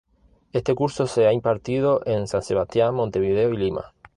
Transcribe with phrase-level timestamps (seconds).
[0.51, 3.93] Este curso se ha impartido en San Sebastián, Montevideo y Lima.